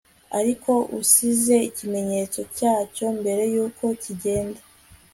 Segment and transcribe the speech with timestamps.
[0.39, 4.61] ariko usize ikimenyetso cyacyo mbere yuko kigenda